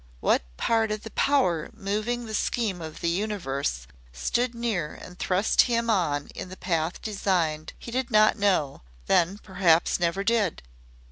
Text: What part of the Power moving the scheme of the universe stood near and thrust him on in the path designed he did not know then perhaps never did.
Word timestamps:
What 0.19 0.41
part 0.57 0.89
of 0.89 1.03
the 1.03 1.11
Power 1.11 1.69
moving 1.75 2.25
the 2.25 2.33
scheme 2.33 2.81
of 2.81 3.01
the 3.01 3.07
universe 3.07 3.85
stood 4.11 4.55
near 4.55 4.95
and 4.99 5.19
thrust 5.19 5.61
him 5.69 5.91
on 5.91 6.29
in 6.33 6.49
the 6.49 6.57
path 6.57 6.99
designed 7.03 7.73
he 7.77 7.91
did 7.91 8.09
not 8.09 8.35
know 8.35 8.81
then 9.05 9.37
perhaps 9.37 9.99
never 9.99 10.23
did. 10.23 10.63